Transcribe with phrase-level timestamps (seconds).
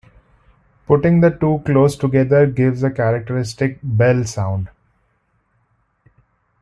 [0.87, 4.69] Putting the two close together gives a characteristic "bell" sound.